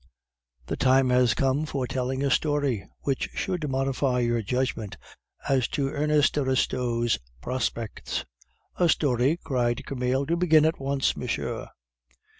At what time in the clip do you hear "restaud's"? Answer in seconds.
6.43-7.19